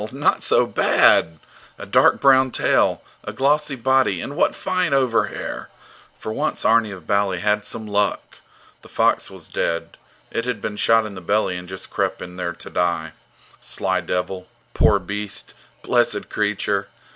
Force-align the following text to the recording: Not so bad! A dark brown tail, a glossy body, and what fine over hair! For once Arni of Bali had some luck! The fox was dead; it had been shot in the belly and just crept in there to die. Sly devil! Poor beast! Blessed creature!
Not 0.11 0.41
so 0.41 0.65
bad! 0.65 1.39
A 1.77 1.85
dark 1.85 2.19
brown 2.19 2.49
tail, 2.49 3.03
a 3.23 3.31
glossy 3.31 3.75
body, 3.75 4.19
and 4.19 4.35
what 4.35 4.55
fine 4.55 4.95
over 4.95 5.27
hair! 5.27 5.69
For 6.17 6.33
once 6.33 6.65
Arni 6.65 6.89
of 6.89 7.05
Bali 7.05 7.37
had 7.39 7.63
some 7.63 7.85
luck! 7.85 8.37
The 8.81 8.89
fox 8.89 9.29
was 9.29 9.47
dead; 9.47 9.99
it 10.31 10.45
had 10.45 10.59
been 10.59 10.75
shot 10.77 11.05
in 11.05 11.13
the 11.13 11.21
belly 11.21 11.55
and 11.55 11.69
just 11.69 11.91
crept 11.91 12.19
in 12.19 12.35
there 12.35 12.53
to 12.53 12.69
die. 12.71 13.11
Sly 13.59 14.01
devil! 14.01 14.47
Poor 14.73 14.97
beast! 14.97 15.53
Blessed 15.83 16.31
creature! 16.31 16.87